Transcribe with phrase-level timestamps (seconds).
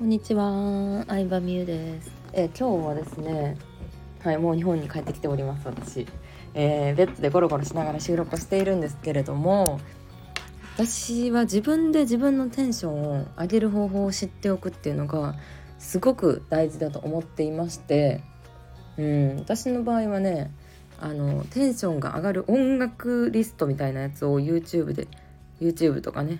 [0.00, 2.10] こんにちは、相葉美優です。
[2.32, 3.58] え今日はですね、
[4.24, 6.06] はい、もう日本に帰ってきております、私。
[6.54, 9.78] えーベッドでゴロゴロしながら収録しているんですけれども、
[10.74, 15.34] 私は自分で自分のテンションを上げる方法を知っておくっていうのが
[15.78, 18.22] すごく大事だと思っていまして、
[18.96, 20.50] うん、私の場合はね、
[20.98, 25.08] あのテンションが上がる音楽リストみたいなやつを YouTube で
[25.60, 26.38] YouTube とかね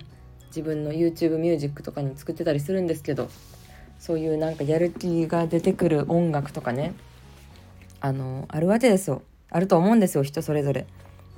[0.51, 3.29] 自分の YouTube ミュージックとかに作ってたりするんですけど
[3.99, 6.93] そういうなんかやる気が出てくる音楽とかね
[7.99, 10.87] あのあるわけですよあると思うんですよ人それぞれ。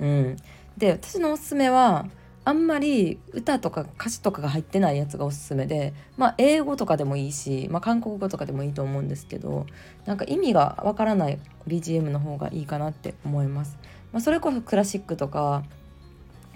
[0.00, 0.36] うん、
[0.76, 2.06] で私のおすすめは
[2.46, 9.66] あんまり歌とか歌詞とかが入ってないやつがおすすめでまあ英語とかでもいいし、まあ、韓国語とかでもいいと思うんですけど
[10.04, 13.78] なんか意味がわからない BGM の方がいいかなって思います。
[14.12, 15.64] まあ、それこそクラシックとか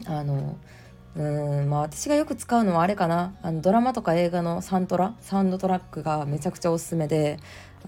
[0.06, 0.56] あの
[1.16, 1.22] う
[1.64, 3.34] んまあ私がよく使うのはあれかな。
[3.42, 7.38] あのドラマとか映画のサントラサウンドトラックがめちゃくちゃおすすめで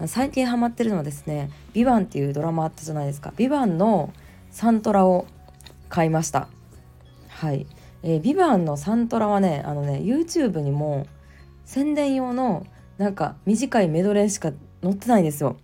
[0.07, 4.11] 最近ハマってるのはですね「ビバンっていうドラマあったじゃないですか「ビバンの
[4.49, 5.25] サントラを
[5.89, 6.47] 買いました。
[7.29, 7.67] はい
[8.03, 11.05] 「えー、ビバンのサントラはねあのね YouTube にも
[11.65, 12.65] 宣伝用の
[12.97, 14.51] なんか短いメドレーしか
[14.83, 15.57] 載ってないんですよ。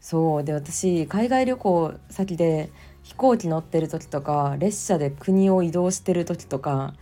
[0.00, 0.44] そう。
[0.44, 2.70] で私海外旅行先で
[3.04, 6.94] 飛行機乗ってる時とか列車で国を移動してる時とか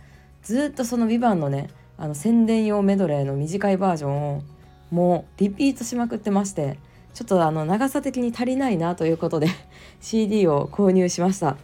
[0.43, 4.43] ずっとその「ビバンのねあの宣伝用メドレーの短いバージョンを
[4.91, 6.77] もうリピートしまくってまして
[7.13, 9.47] ちょっとあの長さ的に足りないなということで
[10.01, 11.57] CD を購入しました。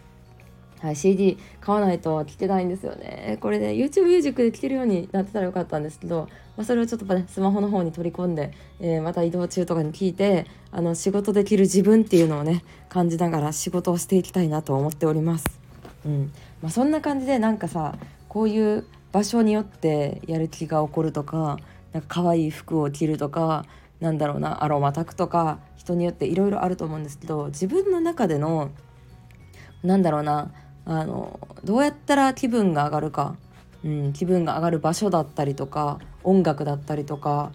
[0.80, 3.38] はい、CD 買わないと聴けないんですよね。
[3.42, 15.60] これね YouTube ミュージックで聴けるようになってたらよかったんですけど、まあ、それをちょっとねスマホの方に取り込んで、えーまた移動中とかに聞いてあの仕事できる自分っていうのをね感じながら仕事をしていきたいなと思っております。
[16.06, 17.98] うんまあ、そんな感じでなんかさ
[18.30, 21.58] こういう場所によってやる気が起こるとか
[21.92, 23.66] なんか可愛い服を着るとか
[24.00, 28.70] なんだろうなアロマ炊くとか人によっていろいろあると思うんですけど自分の中での
[29.84, 30.52] なんだろうな
[30.90, 33.36] あのどうやったら気分が上がるか、
[33.86, 37.52] うん、気分が上がる場所だったりとか音楽だったりとか、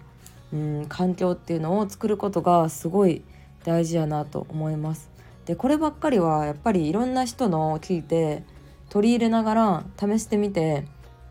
[0.53, 3.23] うん、環境っていうのを作ることがすごい
[3.65, 5.09] 大事やなと思います。
[5.45, 8.43] でこればっかりはやっぱりいろんな人のを聞いて
[8.89, 10.85] 取り入れながら試してみて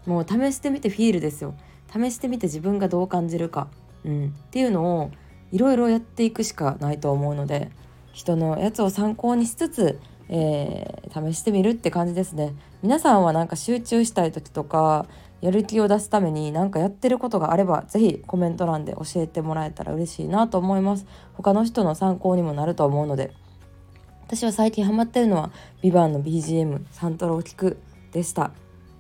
[0.05, 1.55] もう試してみてフィールですよ
[1.91, 3.69] 試してみて自分がどう感じるか、
[4.05, 5.11] うん、っていうのを
[5.51, 7.71] いろいろやっていくしかないと思うので
[8.13, 9.99] 人のやつを参考にしつつ
[10.29, 12.55] えー試してみるって感じですね。
[12.83, 15.07] 皆さんはなんか集中したい時とか
[15.41, 21.07] やる気を出すために何かやってることがあればぜひコメント欄で教えてもらえたら嬉しいなと思います。
[21.35, 23.33] 他の人の参考にもなると思うので。
[24.27, 25.51] 私は最近ハマってるのは
[25.83, 27.79] 「ビバンの BGM サントラを聴く
[28.11, 28.51] でした。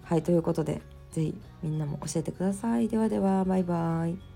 [0.03, 2.89] はいということでぜひみんなも教えてください。
[2.89, 4.34] ではではバイバーイ。